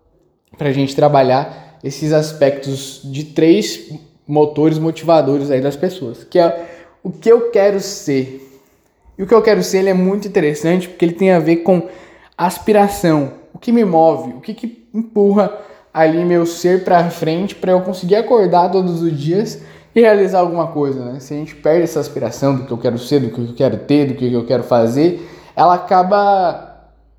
para 0.58 0.70
a 0.70 0.74
gente 0.74 0.96
trabalhar 0.96 1.78
esses 1.84 2.12
aspectos 2.12 3.02
de 3.04 3.24
três 3.24 3.92
motores 4.28 4.80
motivadores 4.80 5.52
aí 5.52 5.62
das 5.62 5.76
pessoas, 5.76 6.24
que 6.24 6.40
é 6.40 6.66
o 7.04 7.12
que 7.12 7.32
eu 7.32 7.52
quero 7.52 7.80
ser. 7.80 8.44
E 9.18 9.24
o 9.24 9.28
que 9.28 9.34
eu 9.34 9.42
quero 9.42 9.64
ser 9.64 9.80
ele 9.80 9.90
é 9.90 9.94
muito 9.94 10.28
interessante 10.28 10.90
porque 10.90 11.06
ele 11.06 11.14
tem 11.14 11.32
a 11.32 11.40
ver 11.40 11.58
com 11.58 11.88
aspiração, 12.38 13.34
o 13.54 13.58
que 13.58 13.72
me 13.72 13.84
move, 13.84 14.34
o 14.34 14.42
que, 14.42 14.54
que 14.54 14.88
empurra 14.94 15.52
ali 15.94 16.24
meu 16.24 16.46
ser 16.46 16.84
para 16.84 17.10
frente 17.10 17.56
para 17.56 17.72
eu 17.72 17.82
conseguir 17.82 18.16
acordar 18.16 18.70
todos 18.70 19.02
os 19.02 19.18
dias 19.18 19.64
e 19.96 20.02
realizar 20.02 20.40
alguma 20.40 20.68
coisa, 20.68 21.04
né? 21.04 21.20
Se 21.20 21.34
a 21.34 21.38
gente 21.38 21.56
perde 21.56 21.84
essa 21.84 22.00
aspiração 22.00 22.56
do 22.56 22.66
que 22.66 22.72
eu 22.72 22.78
quero 22.78 23.00
ser, 23.00 23.20
do 23.20 23.30
que 23.32 23.42
eu 23.42 23.56
quero 23.56 23.78
ter, 23.78 24.06
do 24.06 24.14
que 24.14 24.32
eu 24.32 24.46
quero 24.46 24.62
fazer, 24.62 25.28
ela 25.56 25.74
acaba 25.74 26.68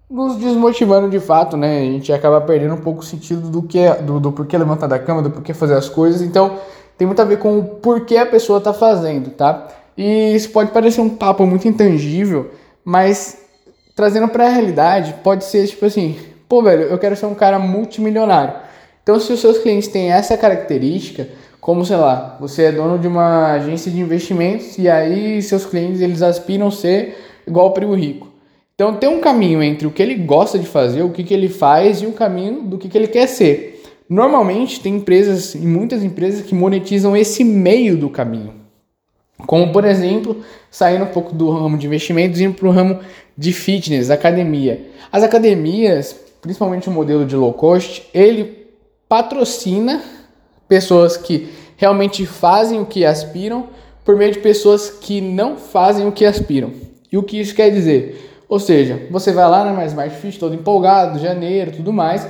nos 0.09 0.37
desmotivando 0.37 1.11
de 1.11 1.19
fato, 1.19 1.57
né? 1.57 1.81
A 1.81 1.85
gente 1.85 2.13
acaba 2.13 2.41
perdendo 2.41 2.75
um 2.75 2.81
pouco 2.81 3.01
o 3.01 3.05
sentido 3.05 3.51
do 3.51 3.63
que 3.63 3.91
do, 3.95 4.21
do 4.21 4.31
porquê 4.31 4.57
levantar 4.57 4.87
da 4.87 4.99
cama, 4.99 5.23
do 5.23 5.31
porquê 5.31 5.53
fazer 5.53 5.75
as 5.75 5.89
coisas. 5.89 6.23
Então, 6.23 6.59
tem 6.97 7.05
muito 7.05 7.21
a 7.21 7.25
ver 7.25 7.39
com 7.39 7.59
o 7.59 7.65
porquê 7.65 8.17
a 8.17 8.27
pessoa 8.27 8.59
está 8.59 8.73
fazendo, 8.73 9.31
tá? 9.31 9.67
E 9.97 10.35
isso 10.37 10.51
pode 10.51 10.71
parecer 10.71 11.01
um 11.01 11.11
papo 11.11 11.45
muito 11.45 11.67
intangível, 11.67 12.53
mas 12.85 13.48
trazendo 13.99 14.29
para 14.29 14.47
a 14.47 14.49
realidade, 14.49 15.13
pode 15.25 15.45
ser 15.45 15.67
tipo 15.67 15.85
assim, 15.85 16.17
pô, 16.49 16.63
velho, 16.63 16.83
eu 16.83 16.97
quero 16.99 17.17
ser 17.17 17.27
um 17.27 17.35
cara 17.35 17.59
multimilionário. 17.59 18.55
Então, 19.03 19.19
se 19.19 19.33
os 19.33 19.41
seus 19.41 19.59
clientes 19.59 19.89
têm 19.89 20.13
essa 20.13 20.37
característica, 20.37 21.27
como 21.61 21.85
sei 21.85 21.97
lá, 21.97 22.37
você 22.39 22.67
é 22.67 22.73
dono 22.73 22.97
de 22.97 23.09
uma 23.09 23.55
agência 23.55 23.91
de 23.91 23.99
investimentos 23.99 24.79
e 24.79 24.89
aí 24.89 25.43
seus 25.43 25.67
clientes 25.67 26.01
eles 26.01 26.23
aspiram 26.23 26.71
ser 26.71 27.17
igual 27.45 27.67
o 27.67 27.71
primo 27.73 27.93
rico. 27.93 28.29
Então 28.77 28.95
tem 28.95 29.09
um 29.09 29.21
caminho 29.21 29.61
entre 29.65 29.85
o 29.85 29.91
que 29.91 30.01
ele 30.01 30.15
gosta 30.15 30.61
de 30.61 30.67
fazer, 30.67 31.03
o 31.03 31.11
que, 31.11 31.25
que 31.25 31.35
ele 31.35 31.49
faz 31.49 32.01
e 32.01 32.07
o 32.07 32.13
caminho 32.13 32.63
do 32.63 32.79
que, 32.79 32.89
que 32.89 32.97
ele 32.97 33.09
quer 33.09 33.27
ser. 33.27 33.83
Normalmente 34.09 34.79
tem 34.79 34.95
empresas 34.95 35.57
e 35.57 35.67
muitas 35.67 36.05
empresas 36.05 36.47
que 36.47 36.55
monetizam 36.55 37.17
esse 37.17 37.43
meio 37.43 37.97
do 37.97 38.09
caminho. 38.09 38.68
Como 39.47 39.73
por 39.73 39.85
exemplo, 39.85 40.43
saindo 40.71 41.05
um 41.05 41.09
pouco 41.09 41.35
do 41.35 41.51
ramo 41.51 41.79
de 41.79 41.87
investimentos 41.87 42.41
e 42.41 42.45
indo 42.45 42.55
para 42.55 42.69
o 42.69 42.73
ramo 42.73 42.99
de 43.37 43.53
fitness, 43.53 44.11
academia. 44.11 44.87
As 45.13 45.23
academias, 45.23 46.15
principalmente 46.41 46.89
o 46.89 46.93
modelo 46.93 47.25
de 47.25 47.37
low 47.37 47.53
cost, 47.53 48.09
ele 48.13 48.67
patrocina 49.09 50.03
pessoas 50.69 51.17
que 51.17 51.49
realmente 51.77 52.27
fazem 52.27 52.81
o 52.81 52.87
que 52.87 53.05
aspiram 53.05 53.69
por 54.05 54.17
meio 54.17 54.33
de 54.33 54.41
pessoas 54.41 54.91
que 54.91 55.21
não 55.21 55.57
fazem 55.57 56.07
o 56.07 56.13
que 56.13 56.25
aspiram. 56.25 56.73
E 57.11 57.17
o 57.17 57.23
que 57.23 57.41
isso 57.41 57.55
quer 57.55 57.71
dizer? 57.71 58.29
Ou 58.49 58.59
seja, 58.59 59.07
você 59.11 59.33
vai 59.33 59.49
lá 59.49 59.65
na 59.65 59.73
Mais 59.73 59.93
Smart 59.93 60.15
Fit 60.17 60.39
todo 60.39 60.55
empolgado, 60.55 61.19
janeiro, 61.19 61.73
tudo 61.73 61.93
mais, 61.93 62.27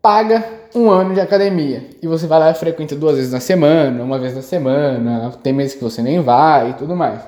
paga 0.00 0.44
um 0.74 0.90
ano 0.90 1.14
de 1.14 1.20
academia. 1.20 1.84
E 2.02 2.06
você 2.06 2.26
vai 2.26 2.38
lá 2.38 2.50
e 2.50 2.54
frequenta 2.54 2.94
duas 2.94 3.16
vezes 3.16 3.32
na 3.32 3.40
semana, 3.40 4.02
uma 4.02 4.18
vez 4.18 4.34
na 4.34 4.42
semana, 4.42 5.32
tem 5.42 5.52
meses 5.52 5.74
que 5.74 5.82
você 5.82 6.02
nem 6.02 6.20
vai 6.20 6.70
e 6.70 6.72
tudo 6.74 6.96
mais. 6.96 7.20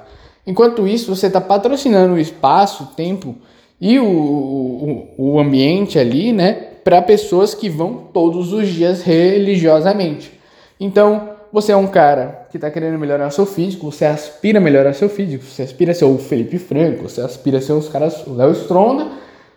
Enquanto 0.46 0.86
isso, 0.86 1.14
você 1.14 1.26
está 1.26 1.40
patrocinando 1.40 2.14
o 2.14 2.18
espaço, 2.18 2.84
o 2.84 2.86
tempo 2.88 3.34
e 3.80 3.98
o, 3.98 4.06
o, 4.06 5.08
o 5.16 5.38
ambiente 5.40 5.98
ali, 5.98 6.32
né, 6.32 6.52
para 6.84 7.00
pessoas 7.02 7.54
que 7.54 7.68
vão 7.68 8.08
todos 8.12 8.52
os 8.52 8.68
dias 8.68 9.02
religiosamente. 9.02 10.32
Então, 10.78 11.30
você 11.52 11.72
é 11.72 11.76
um 11.76 11.86
cara 11.86 12.46
que 12.50 12.56
está 12.56 12.70
querendo 12.70 12.98
melhorar 12.98 13.30
seu 13.30 13.46
físico, 13.46 13.90
você 13.90 14.04
aspira 14.04 14.58
a 14.58 14.60
melhorar 14.60 14.92
seu 14.92 15.08
físico, 15.08 15.44
você 15.44 15.62
aspira 15.62 15.92
a 15.92 15.94
ser 15.94 16.04
o 16.04 16.18
Felipe 16.18 16.58
Franco, 16.58 17.08
você 17.08 17.20
aspira 17.20 17.58
a 17.58 17.60
ser 17.60 17.72
os 17.72 17.88
caras, 17.88 18.26
o 18.26 18.34
Léo 18.34 18.52
Stronda, 18.52 19.08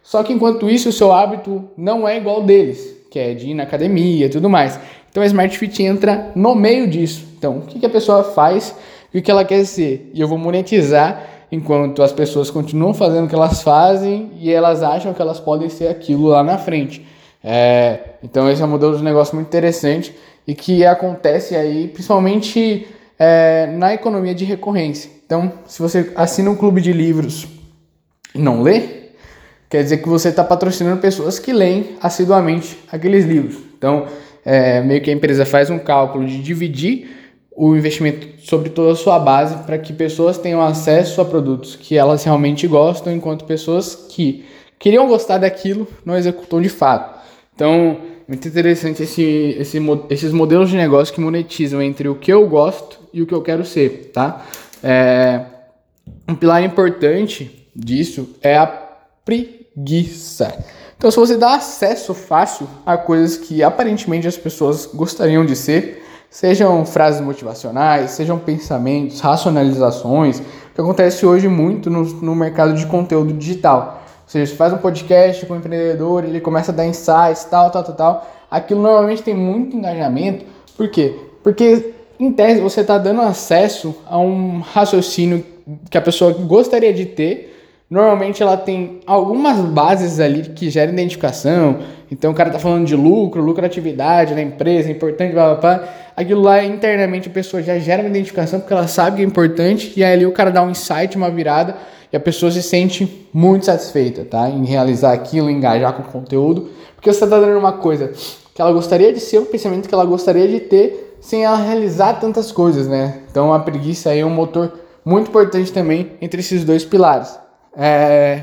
só 0.04 0.24
que 0.24 0.32
enquanto 0.32 0.70
isso 0.70 0.90
o 0.90 0.94
seu 0.94 1.12
hábito 1.12 1.66
não 1.76 2.08
é 2.08 2.16
igual 2.18 2.44
deles, 2.44 2.97
que 3.10 3.20
é 3.20 3.34
de 3.34 3.50
ir 3.50 3.54
na 3.54 3.64
academia 3.64 4.26
e 4.26 4.30
tudo 4.30 4.50
mais. 4.50 4.80
Então 5.10 5.24
a 5.24 5.26
Smart 5.26 5.58
Fit 5.58 5.84
entra 5.84 6.32
no 6.36 6.54
meio 6.54 6.88
disso. 6.88 7.26
Então, 7.38 7.58
o 7.58 7.62
que, 7.62 7.86
a 7.86 7.90
pessoa 7.90 8.24
faz 8.24 8.76
e 9.14 9.20
o 9.20 9.22
que 9.22 9.32
ela 9.32 9.46
quer 9.46 9.66
ser? 9.66 10.12
E 10.14 10.22
eu 10.22 10.28
vou 10.28 10.38
monetizar 10.38 11.24
enquanto 11.52 12.04
as 12.04 12.12
pessoas 12.12 12.50
continuam 12.50 12.94
fazendo 12.94 13.26
o 13.26 13.28
que 13.30 13.36
elas 13.36 13.62
fazem 13.62 14.32
e 14.40 14.52
elas 14.52 14.84
acham 14.84 15.14
que 15.14 15.22
elas 15.22 15.40
podem 15.40 15.70
ser 15.70 15.88
aquilo 15.88 16.28
lá 16.28 16.44
na 16.44 16.58
frente. 16.58 17.06
É, 17.44 18.00
então 18.24 18.50
esse 18.50 18.62
é 18.62 18.66
um 18.66 18.70
modelo 18.70 18.98
de 18.98 19.04
negócio 19.04 19.36
muito 19.36 19.48
interessante 19.48 20.16
e 20.46 20.54
que 20.54 20.86
acontece 20.86 21.56
aí 21.56 21.88
principalmente 21.88 22.88
é, 23.18 23.68
na 23.68 23.94
economia 23.94 24.36
de 24.36 24.46
recorrência. 24.46 25.10
Então, 25.26 25.52
se 25.66 25.82
você 25.82 26.12
assina 26.16 26.50
um 26.50 26.56
clube 26.56 26.82
de 26.82 26.94
livros 26.94 27.48
e 28.34 28.40
não 28.40 28.62
lê, 28.62 28.97
quer 29.70 29.84
dizer 29.84 29.98
que 29.98 30.10
você 30.10 30.30
está 30.30 30.44
patrocinando 30.44 31.02
pessoas 31.02 31.40
que 31.40 31.52
leem 31.52 31.98
assiduamente 32.02 32.78
aqueles 32.92 33.26
livros. 33.26 33.58
Então, 33.78 34.08
é, 34.46 34.82
meio 34.82 35.02
que 35.02 35.10
a 35.10 35.14
empresa 35.14 35.46
faz 35.46 35.70
um 35.70 35.78
cálculo 35.78 36.26
de 36.26 36.42
dividir 36.42 37.10
o 37.56 37.76
investimento 37.76 38.28
sobre 38.40 38.70
toda 38.70 38.92
a 38.92 38.96
sua 38.96 39.18
base 39.18 39.64
para 39.64 39.78
que 39.78 39.92
pessoas 39.92 40.38
tenham 40.38 40.62
acesso 40.62 41.20
a 41.20 41.26
produtos 41.26 41.76
que 41.76 41.98
elas 41.98 42.24
realmente 42.24 42.68
gostam, 42.68 43.12
enquanto 43.12 43.46
pessoas 43.46 44.08
que 44.10 44.46
queriam 44.78 45.08
gostar 45.08 45.40
daquilo 45.40 45.88
não 46.06 46.16
executam 46.16 46.62
de 46.62 46.70
fato. 46.70 47.18
Então, 47.56 47.98
muito 48.28 48.48
interessante 48.48 49.02
esse, 49.02 49.56
esse, 49.58 49.80
esses 50.10 50.32
modelos 50.32 50.70
de 50.70 50.78
negócio 50.78 51.14
que 51.14 51.20
monetizam 51.20 51.82
entre 51.82 52.08
o 52.08 52.16
que 52.16 52.32
eu 52.32 52.48
gosto 52.48 53.00
e 53.12 53.24
o 53.24 53.26
que 53.26 53.34
eu 53.34 53.42
quero 53.42 53.66
ser, 53.66 54.12
tá? 54.14 54.46
É, 54.84 55.42
um 56.28 56.36
pilar 56.36 56.64
importante 56.64 57.68
disso 57.76 58.36
é 58.42 58.56
a 58.56 58.68
preguiça. 59.78 60.58
Então, 60.98 61.12
se 61.12 61.18
você 61.18 61.38
dá 61.38 61.56
acesso 61.56 62.14
fácil 62.16 62.68
a 62.84 62.98
coisas 62.98 63.38
que 63.38 63.62
aparentemente 63.62 64.28
as 64.28 64.36
pessoas 64.36 64.88
gostariam 64.88 65.46
de 65.46 65.56
ser, 65.56 66.04
sejam 66.30 66.84
frases 66.86 67.22
motivacionais, 67.22 68.12
sejam 68.12 68.40
pensamentos, 68.40 69.20
racionalizações, 69.20 70.42
que 70.74 70.82
acontece 70.82 71.26
hoje 71.26 71.48
muito 71.48 71.90
no, 71.90 72.04
no 72.04 72.36
mercado 72.36 72.74
de 72.74 72.86
conteúdo 72.88 73.32
digital. 73.34 74.04
Ou 74.24 74.30
seja, 74.30 74.52
você 74.52 74.58
faz 74.58 74.74
um 74.74 74.78
podcast 74.78 75.46
com 75.46 75.54
um 75.54 75.58
empreendedor, 75.58 76.24
ele 76.26 76.42
começa 76.42 76.72
a 76.72 76.76
dar 76.76 76.86
insights, 76.86 77.46
tal, 77.46 77.70
tal, 77.70 77.84
tal, 77.84 77.96
tal. 77.96 78.28
Aquilo 78.50 78.82
normalmente 78.82 79.22
tem 79.22 79.36
muito 79.36 79.76
engajamento. 79.76 80.46
Por 80.76 80.90
quê? 80.90 81.16
Porque, 81.44 81.94
em 82.20 82.32
tese, 82.32 82.60
você 82.60 82.82
está 82.82 82.98
dando 82.98 83.22
acesso 83.22 83.96
a 84.06 84.18
um 84.18 84.60
raciocínio 84.60 85.46
que 85.90 85.98
a 85.98 86.02
pessoa 86.02 86.34
gostaria 86.34 86.94
de 86.94 87.06
ter, 87.06 87.57
Normalmente 87.90 88.44
ela 88.44 88.58
tem 88.58 89.00
algumas 89.08 89.58
bases 89.60 90.20
ali 90.20 90.42
que 90.50 90.70
geram 90.70 90.92
identificação. 90.92 91.80
Então 92.12 92.32
o 92.32 92.34
cara 92.34 92.50
tá 92.50 92.60
falando 92.60 92.86
de 92.86 92.96
lucro, 92.96 93.42
lucratividade 93.42 94.36
da 94.36 94.42
empresa, 94.42 94.90
é 94.90 94.92
importante, 94.92 95.34
blá, 95.34 95.56
blá, 95.56 95.78
blá. 95.78 95.90
Aquilo 96.16 96.42
lá 96.42 96.64
internamente 96.64 97.30
a 97.30 97.32
pessoa 97.32 97.64
já 97.64 97.80
gera 97.80 98.02
uma 98.02 98.10
identificação 98.10 98.60
porque 98.60 98.74
ela 98.74 98.88
sabe 98.88 99.18
que 99.18 99.22
é 99.22 99.26
importante 99.26 99.94
e 99.96 100.04
aí 100.04 100.14
ali 100.14 100.26
o 100.26 100.34
cara 100.34 100.52
dá 100.52 100.62
um 100.62 100.70
insight, 100.70 101.16
uma 101.16 101.32
virada 101.32 101.78
e 102.12 102.18
a 102.18 102.20
pessoa 102.20 102.52
se 102.52 102.62
sente 102.62 103.28
muito 103.34 103.66
satisfeita, 103.66 104.26
tá? 104.26 104.50
Em 104.50 104.66
realizar 104.66 105.14
aquilo, 105.14 105.50
engajar 105.50 105.94
com 105.94 106.02
o 106.02 106.06
conteúdo, 106.06 106.70
porque 106.96 107.12
você 107.12 107.20
tá 107.20 107.40
dando 107.40 107.58
uma 107.58 107.74
coisa 107.74 108.12
que 108.54 108.62
ela 108.62 108.72
gostaria 108.74 109.14
de 109.14 109.20
ser, 109.22 109.40
um 109.40 109.46
pensamento 109.46 109.88
que 109.88 109.94
ela 109.94 110.06
gostaria 110.06 110.48
de 110.48 110.60
ter 110.60 111.16
sem 111.22 111.46
ela 111.46 111.58
realizar 111.58 112.16
tantas 112.16 112.52
coisas, 112.52 112.88
né? 112.88 113.22
Então 113.32 113.54
a 113.54 113.60
preguiça 113.60 114.10
aí 114.10 114.20
é 114.20 114.26
um 114.26 114.30
motor 114.30 114.74
muito 115.06 115.30
importante 115.30 115.72
também 115.72 116.12
entre 116.22 116.42
esses 116.42 116.66
dois 116.66 116.84
pilares. 116.84 117.47
É... 117.78 118.42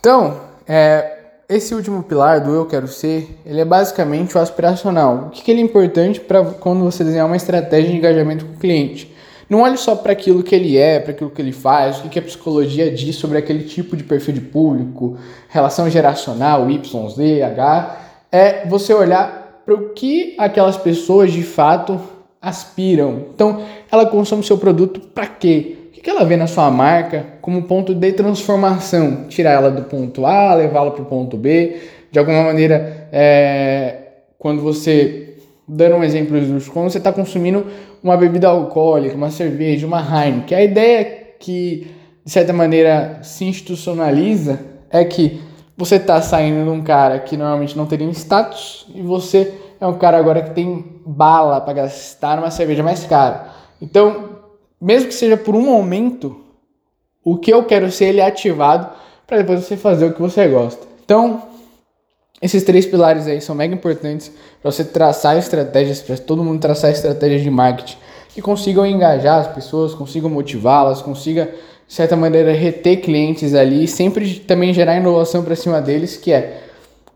Então, 0.00 0.40
é... 0.66 1.18
esse 1.48 1.74
último 1.74 2.02
pilar 2.02 2.40
do 2.40 2.52
eu 2.52 2.66
quero 2.66 2.88
ser, 2.88 3.38
ele 3.46 3.60
é 3.60 3.64
basicamente 3.64 4.36
o 4.36 4.40
aspiracional. 4.40 5.26
O 5.26 5.30
que, 5.30 5.42
que 5.42 5.50
ele 5.50 5.60
é 5.60 5.64
importante 5.64 6.18
para 6.18 6.44
quando 6.44 6.82
você 6.82 7.04
desenhar 7.04 7.26
uma 7.26 7.36
estratégia 7.36 7.90
de 7.90 7.96
engajamento 7.96 8.44
com 8.44 8.54
o 8.54 8.58
cliente? 8.58 9.14
Não 9.48 9.62
olhe 9.62 9.76
só 9.76 9.96
para 9.96 10.12
aquilo 10.12 10.44
que 10.44 10.54
ele 10.54 10.78
é, 10.78 11.00
para 11.00 11.10
aquilo 11.10 11.28
que 11.28 11.42
ele 11.42 11.50
faz, 11.50 11.98
o 11.98 12.02
que, 12.02 12.08
que 12.10 12.18
a 12.20 12.22
psicologia 12.22 12.88
diz 12.88 13.16
sobre 13.16 13.36
aquele 13.36 13.64
tipo 13.64 13.96
de 13.96 14.04
perfil 14.04 14.34
de 14.34 14.40
público, 14.40 15.18
relação 15.48 15.90
geracional, 15.90 16.70
Y, 16.70 17.08
Z, 17.10 17.42
H. 17.42 17.96
É 18.30 18.64
você 18.66 18.94
olhar 18.94 19.62
para 19.64 19.74
o 19.74 19.88
que 19.88 20.36
aquelas 20.38 20.76
pessoas 20.76 21.32
de 21.32 21.42
fato 21.42 22.00
aspiram. 22.40 23.26
Então, 23.34 23.64
ela 23.90 24.06
consome 24.06 24.44
seu 24.44 24.56
produto 24.56 25.00
para 25.00 25.26
quê? 25.26 25.79
O 25.90 26.02
que 26.02 26.08
ela 26.08 26.24
vê 26.24 26.36
na 26.36 26.46
sua 26.46 26.70
marca 26.70 27.26
como 27.42 27.64
ponto 27.64 27.94
de 27.94 28.12
transformação? 28.12 29.24
Tirar 29.28 29.50
ela 29.50 29.70
do 29.70 29.82
ponto 29.82 30.24
A, 30.24 30.54
levá-la 30.54 30.92
para 30.92 31.02
o 31.02 31.04
ponto 31.04 31.36
B. 31.36 31.78
De 32.12 32.18
alguma 32.18 32.44
maneira, 32.44 33.08
é, 33.12 33.96
quando 34.38 34.62
você, 34.62 35.36
dando 35.66 35.96
um 35.96 36.04
exemplo, 36.04 36.38
quando 36.72 36.90
você 36.90 36.98
está 36.98 37.12
consumindo 37.12 37.66
uma 38.02 38.16
bebida 38.16 38.48
alcoólica, 38.48 39.14
uma 39.14 39.30
cerveja, 39.30 39.86
uma 39.86 40.00
Heineken, 40.00 40.56
a 40.56 40.62
ideia 40.62 41.04
que, 41.38 41.90
de 42.24 42.30
certa 42.30 42.52
maneira, 42.52 43.18
se 43.22 43.44
institucionaliza 43.44 44.60
é 44.90 45.04
que 45.04 45.40
você 45.76 45.96
está 45.96 46.22
saindo 46.22 46.64
de 46.64 46.70
um 46.70 46.82
cara 46.82 47.18
que 47.18 47.36
normalmente 47.36 47.76
não 47.76 47.86
teria 47.86 48.08
status 48.10 48.86
e 48.94 49.02
você 49.02 49.52
é 49.80 49.86
um 49.86 49.94
cara 49.94 50.18
agora 50.18 50.42
que 50.42 50.50
tem 50.50 50.84
bala 51.04 51.60
para 51.60 51.72
gastar 51.72 52.36
numa 52.36 52.50
cerveja 52.50 52.82
mais 52.82 53.04
cara. 53.04 53.48
Então, 53.82 54.29
mesmo 54.80 55.08
que 55.08 55.14
seja 55.14 55.36
por 55.36 55.54
um 55.54 55.62
momento, 55.62 56.40
o 57.22 57.36
que 57.36 57.52
eu 57.52 57.64
quero 57.64 57.90
ser 57.90 58.06
ele 58.06 58.20
é 58.20 58.26
ativado 58.26 58.88
para 59.26 59.38
depois 59.38 59.60
você 59.60 59.76
fazer 59.76 60.06
o 60.06 60.12
que 60.12 60.20
você 60.20 60.48
gosta. 60.48 60.86
Então, 61.04 61.42
esses 62.40 62.62
três 62.62 62.86
pilares 62.86 63.26
aí 63.26 63.40
são 63.40 63.54
mega 63.54 63.74
importantes 63.74 64.32
para 64.62 64.70
você 64.70 64.84
traçar 64.84 65.36
estratégias, 65.36 66.00
para 66.00 66.16
todo 66.16 66.42
mundo 66.42 66.60
traçar 66.60 66.90
estratégias 66.90 67.42
de 67.42 67.50
marketing 67.50 67.98
que 68.34 68.40
consigam 68.40 68.86
engajar 68.86 69.40
as 69.40 69.48
pessoas, 69.48 69.94
consigam 69.94 70.30
motivá-las, 70.30 71.02
consiga 71.02 71.46
de 71.86 71.94
certa 71.94 72.16
maneira 72.16 72.52
reter 72.52 73.00
clientes 73.00 73.54
ali 73.54 73.84
e 73.84 73.88
sempre 73.88 74.38
também 74.40 74.72
gerar 74.72 74.96
inovação 74.96 75.42
para 75.42 75.56
cima 75.56 75.80
deles, 75.80 76.16
que 76.16 76.32
é 76.32 76.62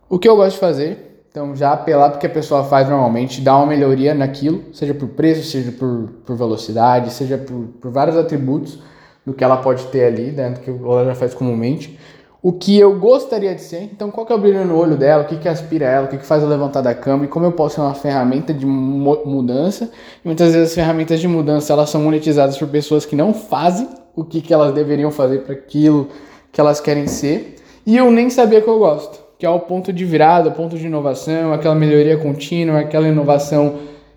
o 0.09 0.19
que 0.19 0.29
eu 0.29 0.37
gosto 0.37 0.55
de 0.55 0.61
fazer, 0.61 1.14
então, 1.35 1.57
já 1.57 1.73
apelar 1.73 2.11
porque 2.11 2.29
a 2.29 2.31
pessoa 2.31 2.63
faz 2.63 2.89
normalmente, 2.89 3.41
dá 3.41 3.57
uma 3.57 3.67
melhoria 3.67 4.15
naquilo, 4.15 4.63
seja 4.73 4.95
por 4.95 5.09
preço, 5.09 5.43
seja 5.43 5.73
por, 5.73 6.09
por 6.25 6.37
velocidade, 6.37 7.13
seja 7.13 7.37
por, 7.37 7.71
por 7.81 7.91
vários 7.91 8.17
atributos 8.17 8.79
do 9.27 9.35
que 9.35 9.43
ela 9.43 9.57
pode 9.57 9.85
ter 9.87 10.05
ali, 10.05 10.31
né, 10.31 10.55
que 10.63 10.71
ela 10.71 11.07
já 11.07 11.15
faz 11.17 11.35
comumente. 11.35 11.99
O 12.41 12.53
que 12.53 12.79
eu 12.79 13.01
gostaria 13.01 13.53
de 13.53 13.63
ser, 13.63 13.83
então 13.83 14.13
qual 14.13 14.25
que 14.25 14.33
é 14.33 14.37
o 14.37 14.39
brilho 14.39 14.65
no 14.65 14.79
olho 14.79 14.97
dela, 14.97 15.25
o 15.25 15.27
que, 15.27 15.37
que 15.37 15.49
aspira 15.49 15.87
ela, 15.87 16.07
o 16.07 16.09
que, 16.09 16.19
que 16.19 16.25
faz 16.25 16.41
ela 16.41 16.53
levantar 16.53 16.83
da 16.83 16.95
cama 16.95 17.25
e 17.25 17.29
como 17.29 17.45
eu 17.47 17.51
posso 17.51 17.75
ser 17.75 17.81
uma 17.81 17.95
ferramenta 17.95 18.55
de 18.55 18.65
mudança. 18.65 19.91
E 20.25 20.29
muitas 20.29 20.53
vezes 20.53 20.69
as 20.69 20.75
ferramentas 20.77 21.19
de 21.19 21.27
mudança 21.27 21.73
elas 21.73 21.91
são 21.91 22.01
monetizadas 22.01 22.57
por 22.57 22.69
pessoas 22.69 23.05
que 23.05 23.17
não 23.17 23.35
fazem 23.35 23.89
o 24.15 24.23
que, 24.23 24.41
que 24.41 24.55
elas 24.55 24.73
deveriam 24.73 25.11
fazer 25.11 25.41
para 25.41 25.55
aquilo 25.55 26.11
que 26.53 26.61
elas 26.61 26.79
querem 26.81 27.09
ser. 27.09 27.57
E 27.85 27.97
eu 27.97 28.09
nem 28.09 28.31
sabia 28.31 28.61
que 28.61 28.69
eu 28.69 28.79
gosto 28.79 29.24
que 29.45 29.47
é 29.47 29.51
o 29.51 29.61
ponto 29.61 29.93
de 29.93 30.07
virada, 30.07 30.49
o 30.49 30.53
ponto 30.53 30.79
de 30.79 30.87
inovação, 30.87 31.53
aquela 31.53 31.75
melhoria 31.75 32.17
contínua, 32.17 32.81
aquela 32.81 33.07
inovação 33.07 33.75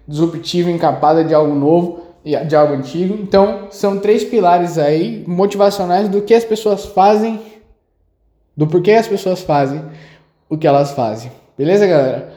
disruptiva, 0.07 0.71
encapada 0.71 1.21
de 1.21 1.33
algo 1.33 1.53
novo 1.53 1.99
e 2.23 2.33
de 2.45 2.55
algo 2.55 2.73
antigo. 2.73 3.13
Então, 3.21 3.67
são 3.69 3.99
três 3.99 4.23
pilares 4.23 4.77
aí 4.77 5.25
motivacionais 5.27 6.07
do 6.07 6.21
que 6.21 6.33
as 6.33 6.45
pessoas 6.45 6.85
fazem, 6.85 7.41
do 8.55 8.65
porquê 8.67 8.93
as 8.93 9.05
pessoas 9.05 9.41
fazem 9.41 9.83
o 10.49 10.57
que 10.57 10.65
elas 10.65 10.91
fazem. 10.91 11.29
Beleza, 11.57 11.85
galera? 11.85 12.31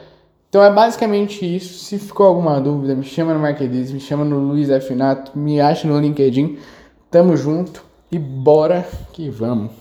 Então 0.49 0.61
é 0.61 0.73
basicamente 0.73 1.47
isso. 1.47 1.85
Se 1.85 1.97
ficou 1.97 2.27
alguma 2.27 2.61
dúvida, 2.61 2.97
me 2.97 3.05
chama 3.05 3.33
no 3.33 3.39
Marketiz, 3.39 3.93
me 3.93 4.01
chama 4.01 4.25
no 4.25 4.37
Luiz 4.41 4.69
F. 4.69 4.97
Nato, 4.97 5.39
me 5.39 5.61
acha 5.61 5.87
no 5.87 5.97
LinkedIn. 6.01 6.59
Tamo 7.09 7.37
junto 7.37 7.85
e 8.11 8.19
bora 8.19 8.85
que 9.13 9.31
vamos. 9.31 9.71